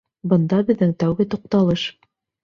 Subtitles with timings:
[0.29, 1.85] Бында беҙҙең тәүге туҡталыш.